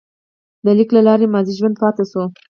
[0.65, 2.23] د لیک له لارې ماضي ژوندی پاتې شو.